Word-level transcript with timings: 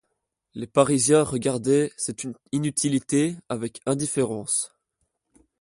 Les 0.55 0.65
Parisiens 0.65 1.21
regardaient 1.23 1.91
cette 1.95 2.25
inutilité 2.51 3.35
avec 3.49 3.81
indifférence. 3.85 4.73